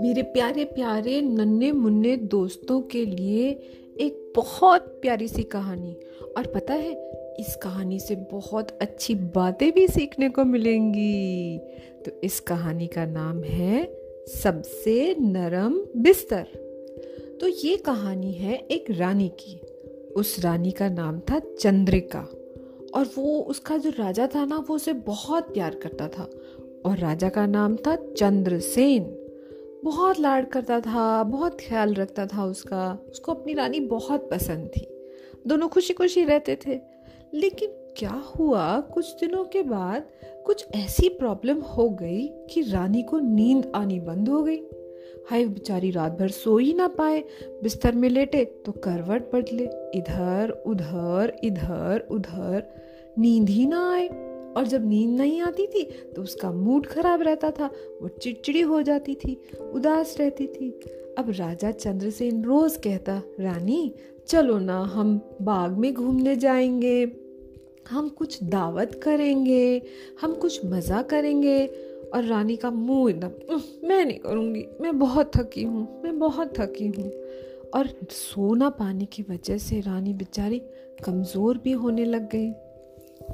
[0.00, 3.48] मेरे प्यारे प्यारे नन्हे मुन्ने दोस्तों के लिए
[4.00, 5.96] एक बहुत प्यारी सी कहानी।
[6.36, 7.10] और पता है,
[7.40, 11.58] इस कहानी से बहुत अच्छी बातें भी सीखने को मिलेंगी।
[12.04, 14.00] तो इस कहानी का नाम है,
[14.42, 16.46] सबसे नरम बिस्तर।
[17.40, 19.60] तो ये कहानी है एक रानी की।
[20.16, 22.28] उस रानी का नाम था चंद्रिका।
[22.94, 26.30] और वो, उसका जो राजा था ना, वो उसे बहुत प्यार करता था।
[26.84, 29.17] और राजा का नाम था चंद्रसेन।
[29.88, 35.10] बहुत लाड करता था, बहुत ख्याल रखता था उसका। उसको अपनी रानी बहुत पसंद थी।
[35.46, 36.80] दोनों खुशी खुशी रहते थे।
[37.34, 40.06] लेकिन क्या हुआ, कुछ दिनों के बाद
[40.46, 44.60] कुछ ऐसी प्रॉब्लम हो गई कि रानी को नींद आनी बंद हो गई।
[45.30, 47.24] हाय, बेचारी रात भर सो ही ना पाए।
[47.62, 49.64] बिस्तर में लेटे तो करवट बदले।
[49.98, 52.66] इधर, उधर इधर, उधर।
[53.18, 54.27] नींद ही ना आए।
[54.58, 55.82] और जब नींद नहीं आती थी
[56.16, 57.70] तो उसका मूड खराब रहता था।
[58.02, 59.40] वो चिड़चिड़ी हो जाती थी,
[59.72, 60.70] उदास रहती थी।
[61.18, 63.94] अब राजा चंद्रसेन रोज कहता, रानी,
[64.28, 67.12] चलो ना, हम बाग में घूमने जाएँगे।
[67.90, 69.82] हम कुछ दावत करेंगे,
[70.20, 71.66] हम कुछ मज़ा करेंगे।
[72.14, 76.86] और रानी का मुँह एकदम मैं नहीं करूँगी, मैं बहुत थकी हूँ, मैं बहुत थकी
[76.86, 77.10] हूँ।
[77.74, 80.60] और सो ना पाने की वजह से रानी बेचारी
[81.04, 82.50] कमज़ोर भी होने लग गई।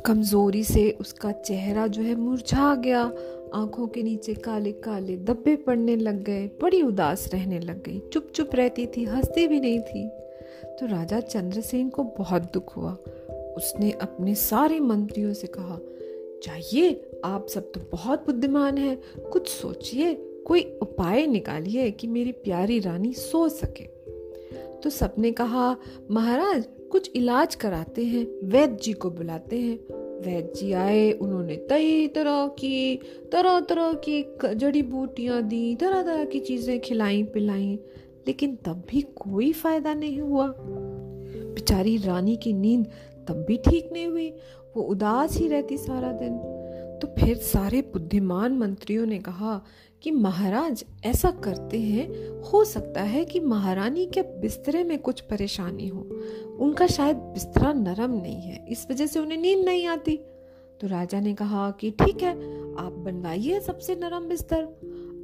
[0.07, 3.13] कमज़ोरी से उसका चेहरा जो है मुरझा गया।
[3.55, 8.33] आँखों के नीचे काले काले धब्बे पड़ने लग गए, बड़ी उदास रहने लग गई। चुप
[8.35, 10.09] चुप रहती थी, हंसती भी नहीं थी।
[10.65, 12.97] तो राजा चंद्रसेन को बहुत दुख हुआ।
[13.57, 15.79] उसने अपने सारे मंत्रियों से कहा
[16.43, 20.15] चाहिए आप सब तो बहुत बुद्धिमान हैं। कुछ सोचिए,
[20.47, 23.85] कोई उपाय निकालिए कि मेरी प्यारी रानी सो सके।
[24.81, 25.77] तो सबने कहा,
[26.11, 26.65] महाराज
[26.95, 29.77] कुछ इलाज कराते हैं, वैद्य जी को बुलाते हैं।
[30.21, 32.97] वैद्य जी आए, उन्होंने कई तरह की,
[33.33, 37.79] तरह तरह की, जड़ी बूटियाँ दी, तरह तरह की चीज़ें खिलाई, पिलाई।
[38.27, 40.55] लेकिन तब भी कोई फ़ायदा नहीं हुआ।
[41.55, 42.87] बेचारी रानी की नींद
[43.29, 44.31] तब भी ठीक नहीं हुई।
[44.77, 46.39] वो उदास ही रहती सारा दिन।
[47.03, 49.65] तो फिर सारे बुद्धिमान मंत्रियों ने कहा
[50.05, 55.89] कि महाराज, ऐसा करते हैं, हो सकता है कि महारानी के बिस्तरे में कुछ परेशानी
[55.89, 56.01] हो।
[56.61, 60.17] उनका शायद बिस्तरा नरम नहीं है, इस वजह से उन्हें नींद नहीं आती।
[60.81, 62.33] तो राजा ने कहा कि ठीक है,
[62.75, 64.63] आप बनवाइए सबसे नरम बिस्तर।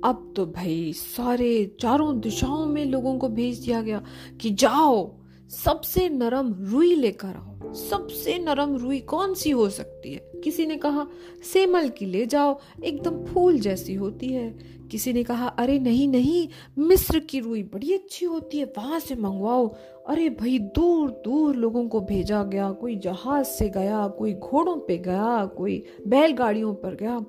[0.05, 4.03] अब तो भाई सारे चारों दिशाओं में लोगों को भेज दिया गया
[4.41, 5.21] कि जाओ,
[5.51, 10.31] सबसे नरम रुई लेकर आओ। सबसे नरम रुई कौन सी हो सकती है?
[10.45, 11.07] किसी ने कहा,
[11.53, 14.59] सेमल की ले जाओ, एकदम फूल जैसी होती है।
[14.91, 16.49] किसी ने कहा, अरे नहीं नहीं,
[16.79, 19.75] मिस्र की रुई बड़ी अच्छी होती है, वहाँ से मंगवाओ।
[20.09, 24.99] अरे भाई दूर दूर लोगों को भेजा गया, कोई जहाज़ से गया, कोई घोड़ों पे
[24.99, 27.25] गया, कोई बैलगाड़ियों पर गया।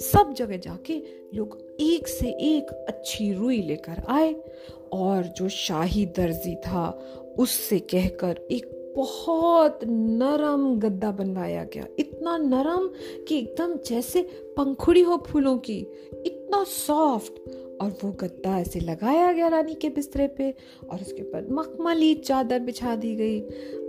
[0.00, 1.02] सब जगह जाके
[1.34, 4.34] लोग एक से एक अच्छी रुई लेकर आए
[4.92, 12.90] और जो शाही दर्जी था, उससे कहकर एक बहुत नरम गद्दा बनवाया गया। इतना नरम
[13.28, 14.22] कि एकदम जैसे
[14.56, 15.86] पंखुड़ी हो फूलों की।
[16.26, 17.32] इतना सॉफ्ट
[17.82, 20.50] और वो गद्दा ऐसे लगाया गया रानी के बिस्तरे पे
[20.90, 23.40] और उसके ऊपर मखमली चादर बिछा दी गई।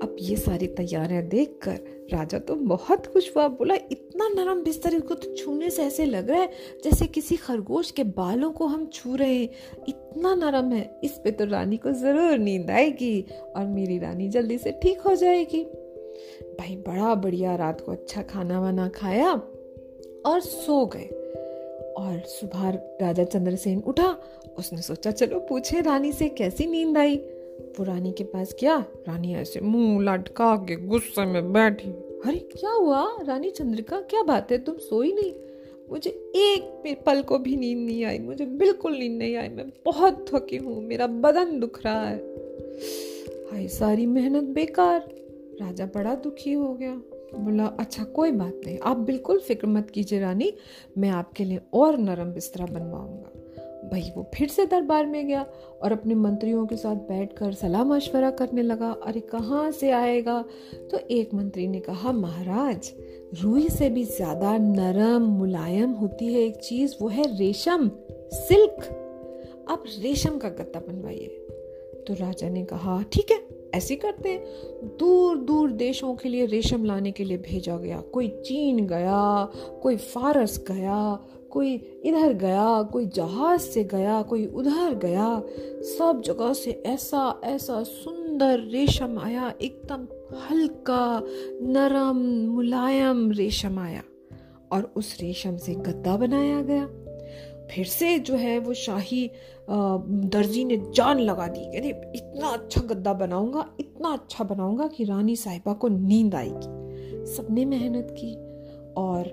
[0.03, 1.79] अब ये सारी तैयारियाँ देखकर
[2.13, 6.29] राजा तो बहुत खुश हुआ। बोला, इतना नरम बिस्तर इसको तो छूने से ऐसे लग
[6.29, 6.49] रहा है
[6.83, 11.31] जैसे किसी खरगोश के बालों को हम छू रहे हैं। इतना नरम है, इस पे
[11.31, 13.25] तो रानी को ज़रूर नींद आएगी
[13.55, 18.59] और मेरी रानी जल्दी से ठीक हो जाएगी। भाई, बड़ा बढ़िया, रात को अच्छा खाना
[18.61, 19.31] वाना खाया
[20.25, 21.09] और सो गए।
[21.97, 22.69] और सुबह
[23.01, 24.17] राजा चंद्रसेन उठा।
[24.57, 27.15] उसने सोचा, चलो पूछे रानी से कैसी नींद आई?
[27.79, 31.89] वो रानी के पास गया। रानी ऐसे मुँह लटका के गुस्से में बैठी।
[32.25, 33.17] अरे, क्या हुआ?
[33.23, 34.57] रानी चंद्रिका, क्या बात है?
[34.57, 35.33] तुम सोई नहीं।
[35.89, 40.25] मुझे एक पल को भी नींद नहीं आई। मुझे बिल्कुल नींद नहीं आई। मैं बहुत
[40.33, 42.17] थकी हूँ। मेरा बदन दुख रहा है।
[43.51, 45.09] हाय, सारी मेहनत बेकार।
[45.61, 47.01] राजा बड़ा दुखी हो गया।
[47.35, 50.53] बोला अच्छा कोई बात नहीं, आप बिल्कुल फ़िक्र मत कीजिए रानी,
[50.97, 53.39] मैं आपके लिए और नरम बिस्तरा बनवाऊँगा।
[53.91, 55.45] भाई, वो फिर से दरबार में गया
[55.81, 60.45] और अपने मंत्रियों के साथ बैठकर सलाह मशवरा करने लगा, अरे, कहाँ से आएगा?
[60.91, 62.93] तो एक मंत्री ने कहा, महाराज,
[63.41, 67.91] रूई से भी ज़्यादा नरम मुलायम होती है एक चीज़, वो है रेशम,
[68.33, 68.99] सिल्क।
[69.69, 71.27] आप रेशम का गत्ता बनवाइए।
[72.07, 74.45] तो राजा ने कहा, ठीक है ऐसे करते हैं।
[74.97, 79.97] दूर दूर देशों के लिए रेशम लाने के लिए भेजा गया। कोई चीन गया, कोई
[79.97, 81.19] फारस गया,
[81.51, 85.43] कोई इधर गया, कोई जहाज़ से गया, कोई उधर गया।
[85.81, 90.07] सब जगह से ऐसा ऐसा सुंदर रेशम आया, एकदम
[90.49, 91.23] हल्का,
[91.61, 92.17] नरम,
[92.51, 94.03] मुलायम रेशम आया।
[94.71, 96.89] और उस रेशम से गद्दा बनाया गया।
[97.71, 99.29] फिर से जो है वो शाही
[99.69, 105.35] दर्जी ने जान लगा दी, कहते, इतना अच्छा गद्दा बनाऊँगा, इतना अच्छा बनाऊँगा कि रानी
[105.35, 108.33] साहिबा को नींद आएगी। सबने मेहनत की
[108.97, 109.31] और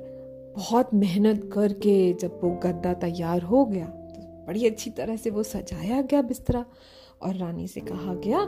[0.57, 5.43] बहुत मेहनत करके जब वो गद्दा तैयार हो गया तो बड़ी अच्छी तरह से वो
[5.43, 6.65] सजाया गया बिस्तरा।
[7.23, 8.39] और रानी से कहा गया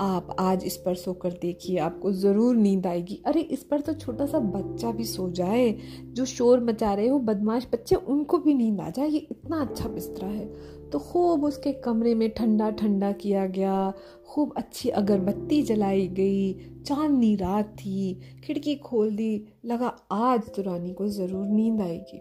[0.00, 4.26] आप आज इस पर सोकर देखिए, आपको ज़रूर नींद आएगी। अरे, इस पर तो छोटा
[4.26, 5.70] सा बच्चा भी सो जाए,
[6.04, 9.88] जो शोर मचा रहे हो, बदमाश बच्चे, उनको भी नींद आ जाए, ये इतना अच्छा
[9.88, 10.46] बिस्तरा है।
[10.90, 13.92] तो खूब उसके कमरे में ठंडा ठंडा किया गया,
[14.26, 16.52] खूब अच्छी अगरबत्ती जलाई गई,
[16.86, 22.18] चांदनी रात थी, खिड़की खोल दी, लगा, आज तो रानी को ज़रूर नींद आएगी।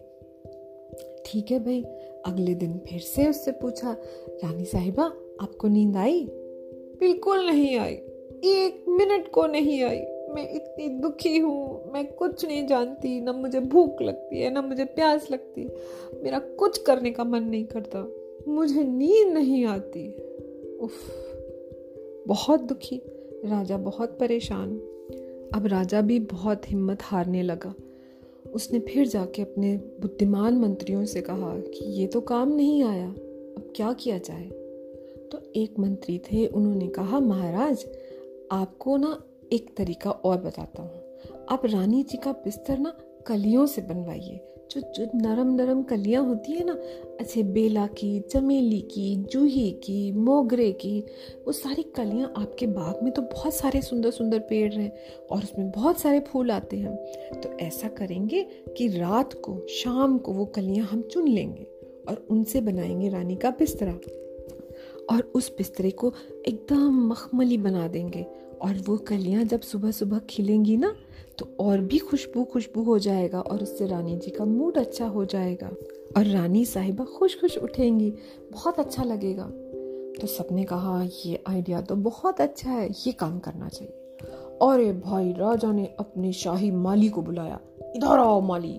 [1.26, 1.84] ठीक है भाई।
[2.26, 3.92] अगले दिन फिर से उससे पूछा,
[4.44, 5.04] रानी साहिबा
[5.42, 6.28] आपको नींद आई?
[7.00, 7.94] बिल्कुल नहीं आई।
[8.46, 10.00] एक मिनट को नहीं आई।
[10.30, 14.86] मैं इतनी दुखी हूँ। मैं कुछ नहीं जानती। ना मुझे भूख लगती है, ना मुझे
[14.86, 15.76] प्यास लगती है।
[16.24, 18.12] मेरा कुछ करने का मन नहीं करता।
[18.48, 20.14] मुझे नींद नहीं आती।
[20.78, 20.94] उफ,
[22.28, 23.02] बहुत दुखी।
[23.46, 24.78] राजा बहुत परेशान।
[25.56, 27.74] अब राजा भी बहुत हिम्मत हारने लगा।
[28.54, 33.10] उसने फिर जाके अपने बुद्धिमान मंत्रियों से कहा कि ये तो काम नहीं आया।
[33.58, 34.61] अब क्या किया जाए?
[35.32, 37.86] तो एक मंत्री थे, उन्होंने कहा, महाराज,
[38.52, 39.24] आपको ना
[39.54, 41.02] एक तरीका और बताता हूँ।
[41.50, 42.98] आप रानी जी का बिस्तर ना
[43.28, 46.74] कलियों से बनवाइए। जो जो नरम नरम कलियाँ होती है ना
[47.20, 51.02] अच्छे बेला की, चमेली की, जूही की, मोगरे की,
[51.48, 54.98] वो सारी कलियाँ आपके बाग में तो बहुत सारे सुंदर सुंदर पेड़ हैं
[55.32, 56.96] और उसमें बहुत सारे फूल आते हैं।
[57.42, 58.48] तो ऐसा करेंगे
[58.78, 61.64] कि रात को, शाम को वो कलियाँ हम चुन लेंगे
[62.10, 64.00] और उनसे बनाएँगे रानी का बिस्तरा।
[65.12, 66.14] और उस बिस्तरे को
[66.48, 68.26] एकदम मखमली बना देंगे।
[68.62, 70.94] और वो कलियाँ जब सुबह सुबह खिलेंगी ना
[71.38, 75.26] तो और भी खुशबू खुशबू हो जाएगा और उससे रानी जी का मूड अच्छा हो
[75.26, 75.70] जाएगा।
[76.18, 78.10] और रानी साहिबा खुश खुश उठेंगी।
[78.52, 79.50] बहुत अच्छा लगेगा।
[80.22, 83.94] तो सबने कहा, ये आइडिया तो बहुत अच्छा है, ये काम करना चाहिए।
[84.62, 87.60] अरे भाई राजा ने अपने शाही माली को बुलाया,
[87.96, 88.74] इधर आओ माली,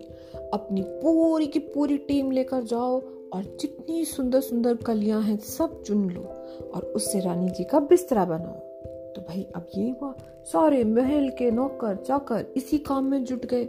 [0.52, 3.00] अपनी पूरी की पूरी टीम लेकर जाओ
[3.32, 6.22] और जितनी सुंदर सुंदर कलियाँ हैं, सब चुन लो
[6.74, 8.72] और उससे रानी जी का बिस्तरा बनाओ।
[9.12, 10.14] तो भाई, अब ये हुआ।
[10.44, 13.64] सारे महल के नौकर, चाकर इसी काम में जुट गए।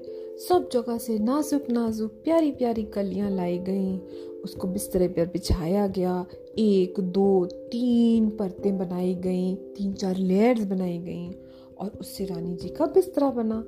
[0.50, 4.00] सब जगह से नाजुक नाजुक प्यारी प्यारी कलियाँ लाई गईं।
[4.44, 6.26] उसको बिस्तरे पर बिछाया गया।
[6.58, 11.32] एक, दो, तीन परतें बनाई गईं। तीन चार लेयर्स बनाई गईं
[11.80, 13.60] और उससे रानी जी का बिस्तरा बना।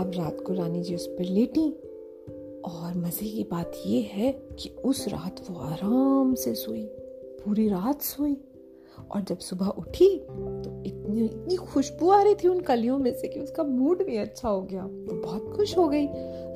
[0.00, 1.85] अब रात को रानी जी उस पर लेटी।
[2.66, 6.84] और मज़े की बात यह है कि उस रात वो आराम से सोई,
[7.44, 8.36] पूरी रात सोई।
[9.10, 13.28] और जब सुबह उठी तो इतनी इतनी खुशबू आ रही थी उन कलियों में से
[13.28, 16.06] कि उसका मूड भी अच्छा हो गया। वो बहुत खुश हो गई।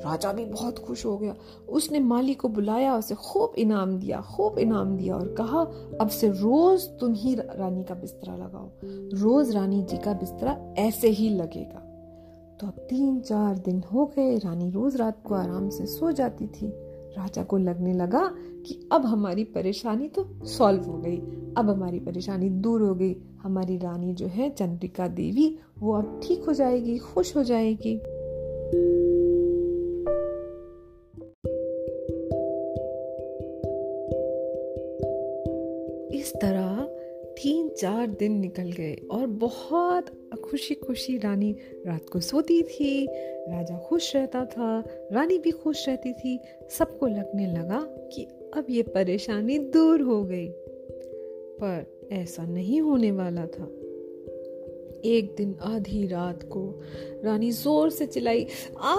[0.01, 1.35] राजा भी बहुत खुश हो गया।
[1.69, 5.61] उसने माली को बुलाया, उसे खूब इनाम दिया, खूब इनाम दिया और कहा,
[6.01, 8.71] अब से रोज तुम ही रानी का बिस्तरा लगाओ।
[9.23, 11.87] रोज रानी जी का बिस्तरा ऐसे ही लगेगा।
[12.61, 16.47] तो अब तीन चार दिन हो गए, रानी रोज रात को आराम से सो जाती
[16.47, 16.67] थी।
[17.17, 18.31] राजा को लगने लगा
[18.65, 21.17] कि अब हमारी परेशानी तो सॉल्व हो गई,
[21.57, 26.43] अब हमारी परेशानी दूर हो गई। हमारी रानी जो है, चंद्रिका देवी, वो अब ठीक
[26.43, 27.95] हो जाएगी, खुश हो जाएगी।
[37.81, 40.05] चार दिन निकल गए और बहुत
[40.43, 41.55] खुशी खुशी रानी
[41.87, 43.07] रात को सोती थी।
[43.49, 48.23] राजा खुश रहता था, रानी भी खुश रहती थी। सबको लगने लगा कि
[48.53, 50.47] अब ये परेशानी दूर हो गई।
[51.61, 53.65] पर ऐसा नहीं होने वाला था।
[55.05, 56.81] एक दिन आधी रात को
[57.23, 58.47] रानी ज़ोर से चिल्लाई,
[58.77, 58.95] आ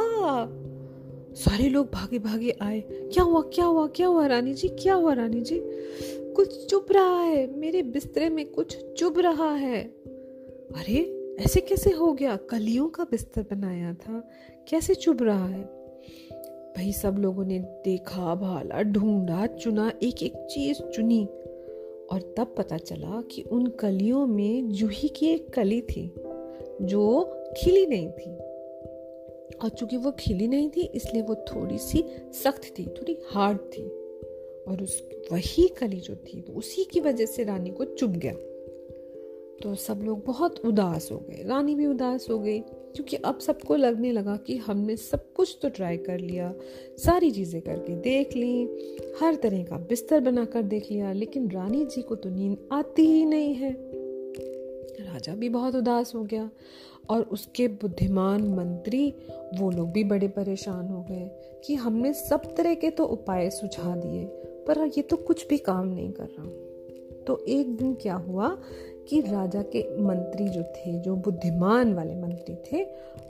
[1.34, 5.12] सारे लोग भागे भागे आए। क्या हुआ क्या हुआ क्या हुआ रानी जी, क्या हुआ
[5.12, 5.62] रानी जी?
[6.32, 9.84] कुछ चुभ रहा है, मेरे बिस्तरे में कुछ चुभ रहा है।
[10.76, 12.36] अरे, ऐसे कैसे हो गया?
[12.36, 14.28] कलियों का बिस्तर बनाया था,
[14.68, 15.64] कैसे चुभ रहा है?
[16.76, 21.28] भाई, सब लोगों ने देखा, भाला, ढूंढा, चुना एक एक चीज़ चुनी।
[22.12, 26.14] और तब पता चला कि उन कलियों में जूही की एक कली थी,
[26.82, 28.51] जो खिली नहीं थी।
[29.62, 33.84] और चूँकि वो खिली नहीं थी, इसलिए वो थोड़ी सी सख्त थी, थोड़ी हार्ड थी।
[34.68, 38.32] और उस, वही कली जो थी उसी की वजह से रानी को चुभ गया।
[39.62, 43.76] तो सब लोग बहुत उदास हो गए। रानी भी उदास हो गई, क्योंकि अब सबको
[43.76, 46.54] लगने लगा कि हमने सब कुछ तो ट्राई कर लिया,
[46.98, 48.64] सारी चीज़ें करके देख ली,
[49.20, 53.24] हर तरह का बिस्तर बनाकर देख लिया, लेकिन रानी जी को तो नींद आती ही
[53.24, 54.01] नहीं है।
[55.22, 56.50] राजा भी बहुत उदास हो गया
[57.10, 59.14] और उसके बुद्धिमान मंत्री
[59.58, 61.30] वो लोग भी बड़े परेशान हो गए
[61.66, 64.24] कि हमने सब तरह के तो उपाय सुझा दिए,
[64.66, 66.46] पर ये तो कुछ भी काम नहीं कर रहा।
[67.24, 68.48] तो एक दिन क्या हुआ
[69.08, 72.84] कि राजा के मंत्री जो थे, जो बुद्धिमान वाले मंत्री थे,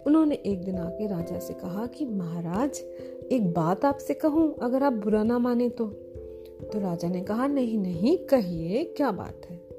[0.06, 2.80] उन्होंने एक दिन आके राजा से कहा कि, महाराज,
[3.32, 5.87] एक बात आपसे कहूँ, अगर आप बुरा ना माने तो?
[6.72, 9.72] तो राजा ने कहा, नहीं नहीं, कहिए, क्या बात है?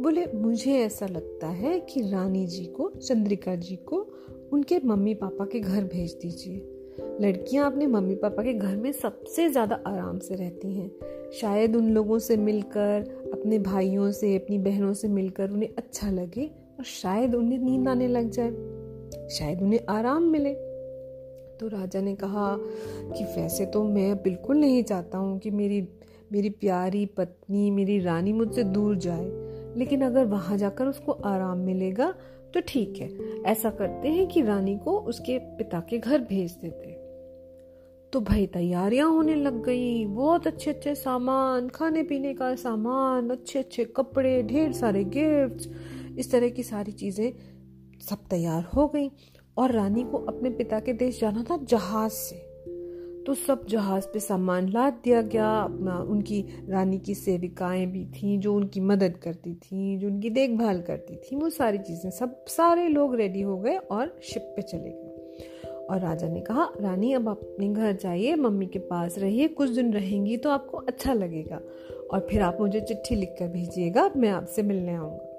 [0.00, 4.12] बोले, मुझे ऐसा लगता है कि रानी जी को, चंद्रिका जी को
[4.52, 6.72] उनके मम्मी पापा के घर भेज दीजिए।
[7.20, 10.90] लड़कियाँ अपने मम्मी पापा के घर में सबसे ज़्यादा आराम से रहती हैं।
[11.32, 16.46] शायद उन लोगों से मिलकर, अपने भाइयों से, अपनी बहनों से मिलकर उन्हें अच्छा लगे
[16.78, 18.50] और शायद उन्हें नींद आने लग जाए।
[19.28, 20.54] शायद उन्हें आराम मिले।
[21.60, 22.56] तो राजा ने कहा
[23.16, 25.88] कि वैसे तो मैं बिल्कुल नहीं चाहता हूँ कि मेरी
[26.32, 29.45] मेरी प्यारी पत्नी, मेरी रानी मुझसे दूर जाए।
[29.76, 32.14] लेकिन अगर वहाँ जाकर उसको आराम मिलेगा
[32.54, 36.94] तो ठीक है। ऐसा करते हैं कि रानी को उसके पिता के घर भेज देते।
[38.12, 43.58] तो भाई तैयारियाँ होने लग गई। बहुत अच्छे अच्छे सामान खाने पीने का सामान अच्छे
[43.58, 45.68] अच्छे कपड़े, ढेर सारे गिफ्ट्स
[46.18, 47.32] इस तरह की सारी चीज़ें
[48.00, 49.10] सब तैयार हो गई।
[49.56, 52.45] और रानी को अपने पिता के देश जाना था जहाज़ से।
[53.26, 55.64] तो सब जहाज़ पे सामान लाद दिया गया।
[56.08, 61.16] उनकी रानी की सेविकाएँ भी थी, जो उनकी मदद करती थी, जो उनकी देखभाल करती
[61.16, 65.12] थी, वो सारी चीज़ें सब, सारे लोग रेडी हो गए और शिप पे चले गए।
[65.90, 69.92] और राजा ने कहा, रानी, अब अपने घर जाइए, मम्मी के पास रहिए, कुछ दिन
[69.92, 71.60] रहेंगी तो आपको अच्छा लगेगा।
[72.12, 75.32] और फिर आप मुझे चिट्ठी लिख कर भेजिएगा, मैं आपसे मिलने आऊँगा।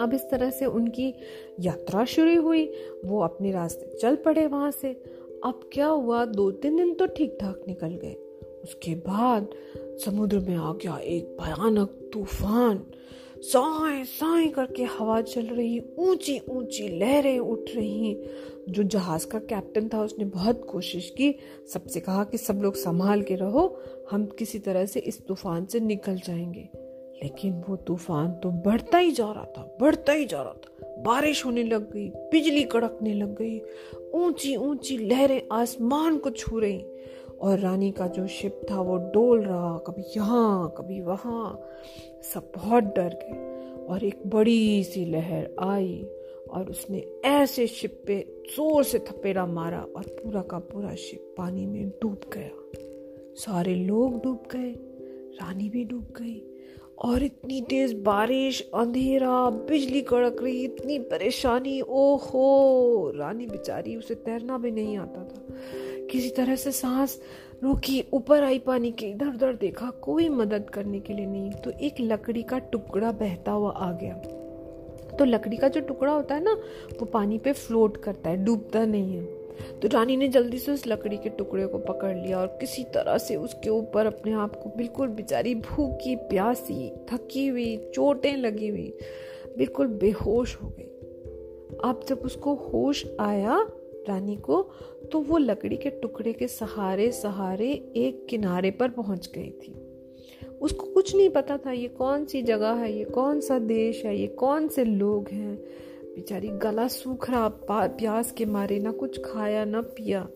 [0.00, 1.14] अब इस तरह से उनकी
[1.60, 2.72] यात्रा शुरू हुई।
[3.04, 6.24] वो अपने रास्ते चल पड़े वहाँ से। अब क्या हुआ?
[6.24, 8.14] दो तीन दिन तो ठीक ठाक निकल गए।
[8.64, 9.48] उसके बाद
[10.04, 12.86] समुद्र में आ गया एक भयानक तूफ़ान।
[13.38, 18.22] साए साए करके हवा चल रही ऊँची ऊँची लहरें उठ रही।
[18.68, 21.34] जो जहाज़ का कैप्टन था, उसने बहुत कोशिश की।
[21.72, 23.80] सबसे कहा कि सब लोग संभाल के रहो,
[24.10, 26.68] हम किसी तरह से इस तूफ़ान से निकल जाएँगे।
[27.22, 31.46] लेकिन वो तूफ़ान तो बढ़ता ही जा रहा था, बढ़ता ही जा रहा था। बारिश
[31.46, 33.58] होने लग गई, बिजली कड़कने लग गई।
[34.18, 36.84] ऊँची ऊँची लहरें आसमान को छू रही।
[37.40, 41.60] और रानी का जो शिप था, वो डोल रहा, कभी यहाँ, कभी वहाँ।
[42.22, 46.06] सब बहुत डर गए और एक बड़ी सी लहर आई
[46.50, 48.18] और उसने ऐसे शिप पे
[48.56, 52.50] ज़ोर से थपेड़ा मारा और पूरा का पूरा शिप पानी में डूब गया।
[53.34, 54.72] सारे लोग डूब गए,
[55.40, 56.57] रानी भी डूब गई।
[57.04, 64.58] और इतनी तेज बारिश, अंधेरा, बिजली कड़क रही, इतनी परेशानी, ओहो, रानी बेचारी, उसे तैरना
[64.58, 65.46] भी नहीं आता था।
[66.10, 67.22] किसी तरह से सांस
[67.64, 71.70] रोकी, ऊपर आई पानी के इधर उधर देखा, कोई मदद करने के लिए नहीं। तो
[71.70, 74.14] एक लकड़ी का टुकड़ा बहता हुआ आ गया।
[75.16, 76.52] तो लकड़ी का जो टुकड़ा होता है ना,
[77.00, 79.37] वो पानी पे फ्लोट करता है, डूबता नहीं है।
[79.82, 83.18] तो रानी ने जल्दी से उस लकड़ी के टुकड़े को पकड़ लिया और किसी तरह
[83.18, 88.92] से उसके ऊपर अपने आप को बिल्कुल बेचारी भूखी, प्यासी, थकी हुई, चोटें लगी हुई,
[89.58, 90.84] बिल्कुल बेहोश हो गई।
[91.84, 93.58] अब जब उसको होश आया
[94.08, 94.62] रानी को
[95.12, 99.74] तो वो लकड़ी के टुकड़े के सहारे सहारे एक किनारे पर पहुँच गई थी।
[100.60, 104.16] उसको कुछ नहीं पता था, ये कौन सी जगह है, ये कौन सा देश है,
[104.16, 105.58] ये कौन से लोग हैं।
[106.18, 110.26] बेचारी गला सूख रहा प्यास के मारे, ना कुछ खाया, ना पिया।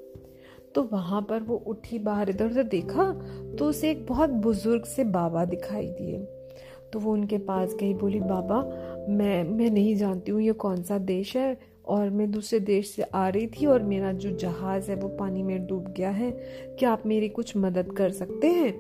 [0.75, 3.11] तो वहाँ पर वो उठी बाहर, इधर उधर देखा
[3.59, 6.19] तो उसे एक बहुत बुज़ुर्ग से बाबा दिखाई दिए।
[6.93, 8.61] तो वो उनके पास गई, बोली, बाबा,
[9.09, 13.03] मैं मैं नहीं जानती हूँ ये कौन सा देश है, और मैं दूसरे देश से
[13.03, 16.31] आ रही थी, और मेरा जो जहाज़ है वो पानी में डूब गया है।
[16.79, 18.73] क्या आप मेरी कुछ मदद कर सकते हैं?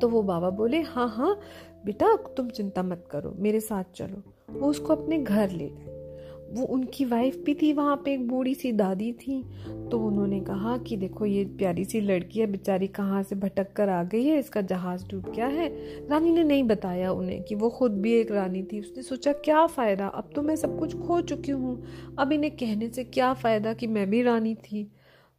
[0.00, 1.38] तो वो बाबा बोले हाँ हाँ
[1.84, 5.88] बेटा, तुम चिंता मत करो, मेरे साथ चलो। वो उसको अपने घर ले गए।
[6.52, 9.44] वो उनकी वाइफ भी थी, वहाँ पे एक बूढ़ी सी दादी थी।
[9.90, 13.88] तो उन्होंने कहा कि देखो, ये प्यारी सी लड़की है, बेचारी कहाँ से भटक कर
[13.88, 14.38] आ गई है?
[14.38, 15.68] इसका जहाज़ डूब गया है।
[16.08, 19.66] रानी ने नहीं बताया उन्हें कि वो खुद भी एक रानी थी। उसने सोचा, क्या
[19.66, 20.06] फ़ायदा?
[20.06, 21.84] अब तो मैं सब कुछ खो चुकी हूँ।
[22.18, 24.92] अब इन्हें कहने से क्या फ़ायदा कि मैं भी रानी थी?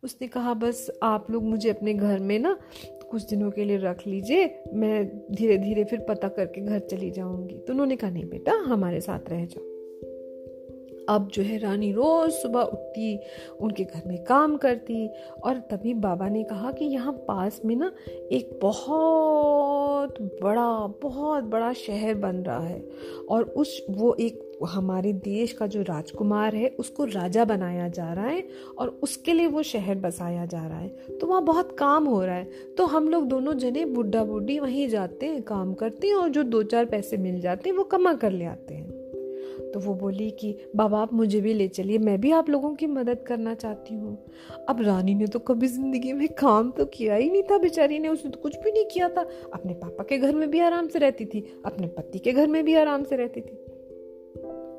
[0.03, 2.57] उसने कहा, बस आप लोग मुझे अपने घर में ना
[3.13, 7.55] कुछ दिनों के लिए रख लीजिए, मैं धीरे धीरे फिर पता करके घर चली जाऊँगी।
[7.57, 9.63] तो उन्होंने कहा, नहीं बेटा, हमारे साथ रह जाओ।
[11.09, 13.19] अब जो है रानी रोज सुबह उठती,
[13.61, 15.07] उनके घर में काम करती,
[15.43, 17.91] और तभी बाबा ने कहा कि यहाँ पास में ना
[18.31, 19.52] एक बहुत
[20.21, 22.89] बड़ा, बहुत बड़ा शहर बन रहा है।
[23.29, 28.25] और उस, वो एक, हमारे देश का जो राजकुमार है, उसको राजा बनाया जा रहा
[28.25, 30.89] है और उसके लिए वो शहर बसाया जा रहा है।
[31.21, 34.89] तो वहाँ बहुत काम हो रहा है। तो हम लोग दोनों जने बुढ़ा बुढ़ी वहीं
[34.89, 38.13] जाते हैं, काम करते हैं और जो दो चार पैसे मिल जाते हैं, वो कमा
[38.13, 38.92] कर ले आते हैं।
[39.73, 42.87] तो वो बोली कि, बाबा, आप मुझे भी ले चलिए, मैं भी आप लोगों की
[42.87, 44.25] मदद करना चाहती हूँ।
[44.69, 48.07] अब रानी ने तो कभी ज़िंदगी में काम तो किया ही नहीं था, बेचारी ने
[48.07, 49.21] उसने तो कुछ भी नहीं किया था।
[49.53, 52.65] अपने पापा के घर में भी आराम से रहती थी, अपने पति के घर में
[52.65, 53.59] भी आराम से रहती थी।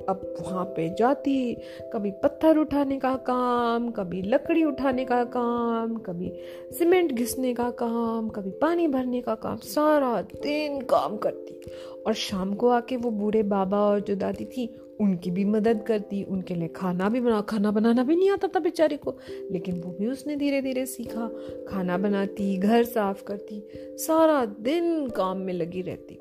[0.08, 1.54] अब वहाँ पे जाती,
[1.92, 6.32] कभी पत्थर उठाने का काम, कभी लकड़ी उठाने का काम, कभी
[6.72, 11.60] सीमेंट घिसने का काम, कभी पानी भरने का काम, सारा दिन काम करती।
[12.06, 16.24] और शाम को आके वो बूढ़े बाबा और जो दादी थी उनकी भी मदद करती,
[16.24, 19.18] उनके लिए खाना भी बना, खाना बनाना भी नहीं आता था बेचारी को।
[19.50, 21.30] लेकिन वो भी उसने धीरे धीरे सीखा।
[21.68, 26.18] खाना बनाती, घर साफ़ करती, सारा दिन काम में लगी रहती।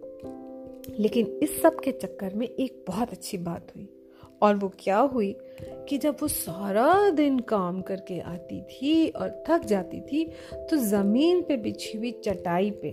[1.00, 3.88] लेकिन इस सब के चक्कर में एक बहुत अच्छी बात हुई।
[4.42, 5.36] और वो क्या हुई
[5.89, 11.42] कि जब वो सारा दिन काम करके आती थी और थक जाती थी तो ज़मीन
[11.42, 12.89] पे बिछी हुई चटाई पे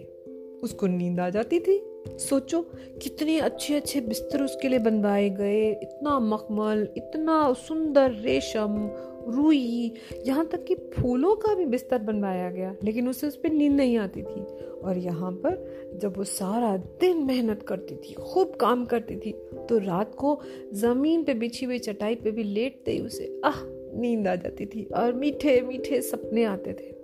[0.62, 2.62] उसको नींद आ जाती थी। सोचो,
[3.02, 8.90] कितने अच्छे अच्छे बिस्तर उसके लिए बनवाए गए। इतना मखमल, इतना सुंदर रेशम,
[9.28, 9.92] रुई,
[10.26, 13.96] यहाँ तक कि फूलों का भी बिस्तर बनवाया गया, लेकिन उसे उस पर नींद नहीं
[13.96, 14.44] आती थी।
[14.80, 19.32] और यहाँ पर जब वो सारा दिन मेहनत करती थी, खूब काम करती थी
[19.68, 20.40] तो रात को
[20.72, 23.62] ज़मीन पे बिछी हुई चटाई पे भी लेटते ही उसे, आह,
[24.00, 26.99] नींद आ जाती थी और मीठे मीठे सपने आते थे।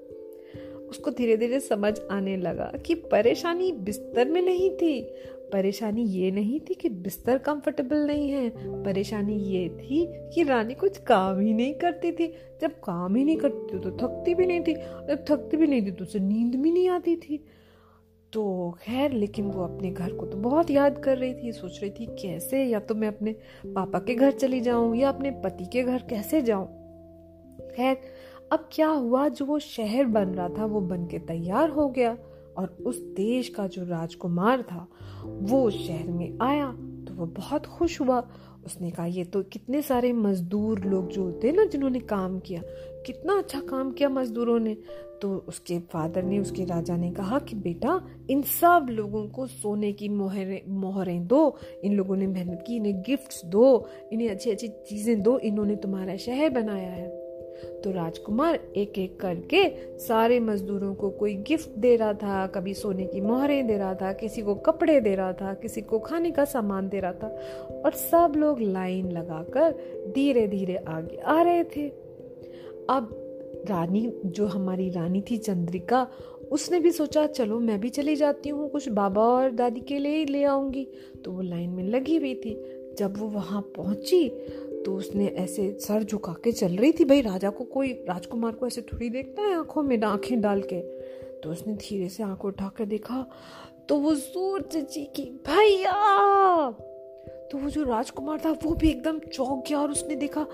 [0.90, 5.00] उसको धीरे धीरे समझ आने लगा कि परेशानी बिस्तर में नहीं थी।
[5.52, 8.48] परेशानी ये नहीं थी कि बिस्तर कंफर्टेबल नहीं है।
[8.84, 12.26] परेशानी ये थी कि रानी कुछ काम ही नहीं करती थी।
[12.60, 15.90] जब काम ही नहीं करती तो थकती भी नहीं थी। जब थकती भी नहीं थी
[15.90, 17.44] तो उसे नींद भी नहीं आती थी।
[18.32, 21.90] तो खैर, लेकिन वो अपने घर को तो बहुत याद कर रही थी। सोच रही
[21.90, 22.64] थी, कैसे?
[22.64, 23.32] या तो मैं अपने
[23.66, 26.66] पापा के घर चली जाऊँ या अपने पति के घर कैसे जाऊँ?
[27.76, 27.96] खैर
[28.52, 29.28] अब क्या हुआ?
[29.28, 32.18] जो वो शहर बन रहा था, वो बन के तैयार हो गया
[32.58, 34.88] और उस देश का जो राजकुमार था,
[35.24, 38.28] वो उस शहर में आया तो वो बहुत खुश हुआ।
[38.66, 42.62] उसने कहा, ये तो कितने सारे मजदूर लोग जो होते ना, जिन्होंने काम किया,
[43.06, 44.76] कितना अच्छा काम किया मजदूरों ने।
[45.22, 49.92] तो उसके फादर ने, उसके राजा ने कहा कि, बेटा, इन सब लोगों को सोने
[49.92, 54.68] की मोहरें मोहरें दो, इन लोगों ने मेहनत की, इन्हें गिफ्ट्स दो, इन्हें अच्छी अच्छी
[54.68, 57.25] चीज़ें दो, इन्होंने तुम्हारा शहर बनाया है।
[57.84, 63.06] तो राजकुमार एक एक करके सारे मजदूरों को कोई गिफ्ट दे रहा था, कभी सोने
[63.06, 66.44] की मोहरें दे रहा था, किसी को कपड़े दे रहा था, किसी को खाने का
[66.44, 67.28] सामान दे रहा था
[67.84, 69.72] और सब लोग लाइन लगाकर
[70.14, 71.88] धीरे धीरे आगे आ रहे थे।
[72.90, 73.22] अब
[73.68, 76.06] रानी, जो हमारी रानी थी चंद्रिका,
[76.52, 80.16] उसने भी सोचा, चलो, मैं भी चली जाती हूँ, कुछ बाबा और दादी के लिए
[80.16, 80.88] ही ले आऊँगी।
[81.24, 84.28] तो वो लाइन में लगी हुई थी। जब वो वहाँ पहुँची
[84.86, 88.66] तो उसने ऐसे सर झुका के चल रही थी, भाई, राजा को कोई, राजकुमार को
[88.66, 90.80] ऐसे थोड़ी देखता है आँखों में आँखें डाल के?
[91.40, 93.26] तो उसने धीरे से आँखों उठा कर देखा
[93.88, 96.70] तो वो ज़ोर से चीखी, भैया!
[97.50, 100.46] तो वो जो राजकुमार था, वो भी एकदम चौंक गया और उसने देखा,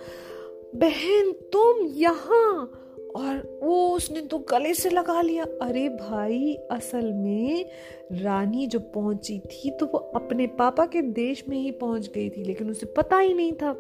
[0.75, 2.79] बहन, तुम यहाँ!
[3.17, 7.65] और वो उसने तो गले से लगा लिया। अरे भाई, असल में
[8.13, 12.45] रानी जो पहुँची थी तो वो अपने पापा के देश में ही पहुँच गई थी,
[12.45, 13.77] लेकिन उसे पता ही नहीं था।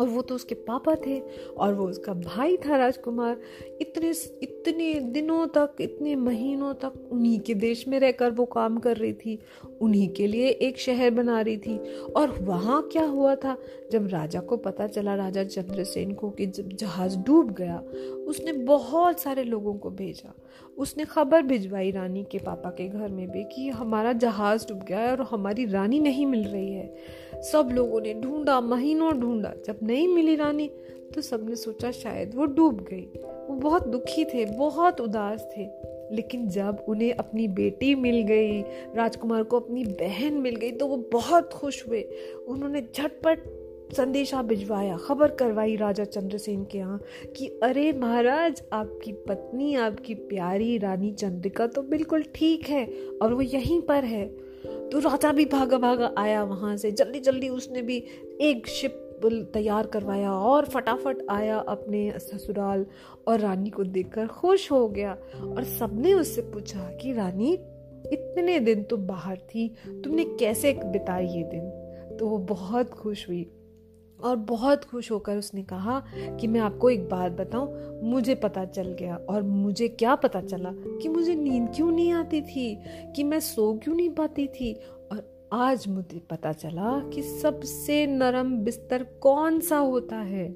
[0.00, 1.22] और वो तो उसके पापा थे
[1.56, 3.40] और वो उसका भाई था राजकुमार।
[3.80, 4.10] इतने
[4.42, 9.12] इतने दिनों तक, इतने महीनों तक उन्हीं के देश में रहकर वो काम कर रही
[9.12, 9.38] थी,
[9.80, 13.56] उन्हीं के लिए एक शहर बना रही थी। और वहाँ क्या हुआ था?
[13.92, 17.82] जब राजा को पता चला, राजा चंद्रसेन को कि जब जहाज़ डूब गया,
[18.28, 20.34] उसने बहुत सारे लोगों को भेजा
[20.80, 24.98] उसने खबर भिजवाई रानी के पापा के घर में भी कि हमारा जहाज़ डूब गया
[24.98, 26.94] है और हमारी रानी नहीं मिल रही है।
[27.34, 30.70] सब लोगों ने ढूंढा, महीनों ढूंढा। जब नहीं मिली रानी
[31.14, 33.10] तो सबने सोचा शायद वो डूब गई।
[33.48, 35.68] वो बहुत दुखी थे, बहुत उदास थे।
[36.12, 38.62] लेकिन जब उन्हें अपनी बेटी मिल गई,
[38.96, 42.08] राजकुमार को अपनी बहन मिल गई तो वो बहुत खुश हुए।
[42.48, 43.59] उन्होंने झटपट
[43.96, 47.02] संदेशा भिजवाया, खबर करवाई राजा चंद्रसेन के यहाँ
[47.36, 52.90] कि, अरे महाराज, आपकी पत्नी, आपकी प्यारी रानी चंद्रिका तो बिल्कुल ठीक है
[53.22, 54.26] और वो यहीं पर है।
[54.66, 58.04] तो राजा भी भागा भागा आया वहाँ से। जल्दी जल्दी उसने भी
[58.40, 62.86] एक शिप तैयार करवाया और फटाफट आया अपने ससुराल
[63.28, 65.18] और रानी को देखकर खुश हो गया
[65.56, 67.52] और सबने उससे पूछा कि, रानी,
[68.12, 71.86] इतने दिन तुम बाहर थी, तुमने कैसे बिताए ये दिन?
[72.16, 73.50] तो वो बहुत खुश हुई।
[74.24, 76.02] और बहुत खुश होकर उसने कहा
[76.40, 80.72] कि मैं आपको एक बात बताऊँ, मुझे पता चल गया और मुझे क्या पता चला
[80.72, 82.78] कि मुझे नींद क्यों नहीं आती थी,
[83.16, 84.72] कि मैं सो क्यों नहीं पाती थी
[85.12, 90.48] और आज मुझे पता चला कि सबसे नरम बिस्तर कौन सा होता है।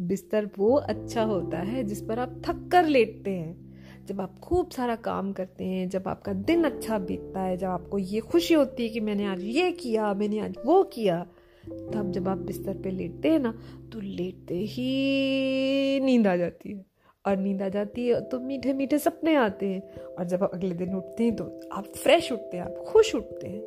[0.00, 4.70] बिस्तर वो अच्छा होता है जिस पर आप थक कर लेटते हैं। जब आप खूब
[4.70, 8.82] सारा काम करते हैं, जब आपका दिन अच्छा बीतता है, जब आपको ये खुशी होती
[8.82, 11.26] है कि मैंने आज ये किया, मैंने आज वो किया
[11.66, 13.54] तब जब आप बिस्तर पे लेटते हैं ना
[13.92, 16.84] तो लेटते ही नींद आ जाती है।
[17.24, 20.74] और नींद आ जाती है तो मीठे मीठे सपने आते हैं। और जब आप अगले
[20.74, 23.60] दिन उठते हैं तो आप फ्रेश उठते हैं, आप खुश उठते हैं।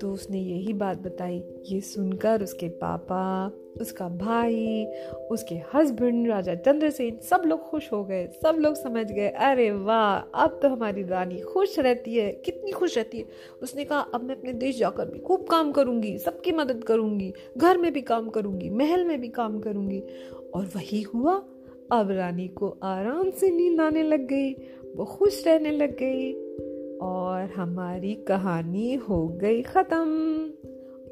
[0.00, 4.86] तो उसने यही बात बताई, ये सुनकर उसके पापा, उसका भाई,
[5.30, 10.42] उसके हस्बैंड राजा चंद्रसेन सब लोग खुश हो गए, सब लोग समझ गए, अरे वाह,
[10.42, 13.24] अब तो हमारी रानी खुश रहती है, कितनी खुश रहती है।
[13.62, 17.78] उसने कहा, अब मैं अपने देश जाकर भी खूब काम करूँगी, सबकी मदद करूँगी, घर
[17.78, 20.02] में भी काम करूँगी, महल में भी काम करूँगी।
[20.54, 21.34] और वही हुआ,
[21.92, 24.52] अब रानी को आराम से नींद आने लग गई,
[24.96, 26.32] वो खुश रहने लग गई।
[27.04, 30.08] और हमारी कहानी हो गई ख़त्म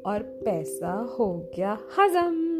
[0.05, 2.52] और पैसा हो गया हजम।